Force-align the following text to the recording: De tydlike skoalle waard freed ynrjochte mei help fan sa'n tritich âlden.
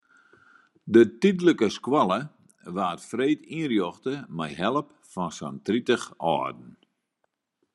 De 0.93 1.01
tydlike 1.21 1.67
skoalle 1.77 2.17
waard 2.77 3.01
freed 3.09 3.41
ynrjochte 3.59 4.13
mei 4.37 4.53
help 4.61 4.87
fan 5.11 5.31
sa'n 5.37 5.57
tritich 5.65 6.07
âlden. 6.33 6.71